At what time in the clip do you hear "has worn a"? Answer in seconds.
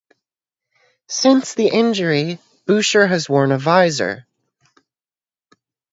3.05-3.59